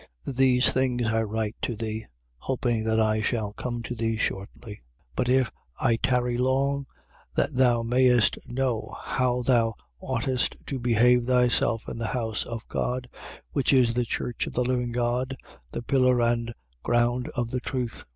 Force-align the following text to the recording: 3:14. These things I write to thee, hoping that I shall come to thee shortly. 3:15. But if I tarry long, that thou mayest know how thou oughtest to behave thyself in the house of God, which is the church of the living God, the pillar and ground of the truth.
3:14. 0.25 0.35
These 0.35 0.71
things 0.71 1.07
I 1.13 1.21
write 1.21 1.55
to 1.61 1.75
thee, 1.75 2.07
hoping 2.39 2.85
that 2.85 2.99
I 2.99 3.21
shall 3.21 3.53
come 3.53 3.83
to 3.83 3.93
thee 3.93 4.17
shortly. 4.17 4.81
3:15. 5.15 5.15
But 5.15 5.29
if 5.29 5.51
I 5.79 5.95
tarry 5.97 6.39
long, 6.39 6.87
that 7.35 7.53
thou 7.53 7.83
mayest 7.83 8.39
know 8.47 8.97
how 8.99 9.43
thou 9.43 9.75
oughtest 9.99 10.55
to 10.65 10.79
behave 10.79 11.27
thyself 11.27 11.87
in 11.87 11.99
the 11.99 12.07
house 12.17 12.45
of 12.47 12.67
God, 12.67 13.09
which 13.51 13.71
is 13.71 13.93
the 13.93 14.03
church 14.03 14.47
of 14.47 14.53
the 14.53 14.63
living 14.65 14.91
God, 14.91 15.37
the 15.71 15.83
pillar 15.83 16.19
and 16.19 16.51
ground 16.81 17.27
of 17.35 17.51
the 17.51 17.59
truth. 17.59 18.03